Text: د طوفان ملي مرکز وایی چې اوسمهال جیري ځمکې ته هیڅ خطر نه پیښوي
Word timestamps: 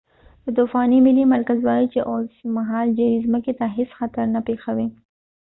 د 0.43 0.45
طوفان 0.57 0.89
ملي 1.05 1.25
مرکز 1.33 1.59
وایی 1.63 1.87
چې 1.93 1.99
اوسمهال 2.11 2.87
جیري 2.97 3.19
ځمکې 3.27 3.53
ته 3.59 3.65
هیڅ 3.75 3.89
خطر 3.99 4.25
نه 4.35 4.41
پیښوي 4.47 4.87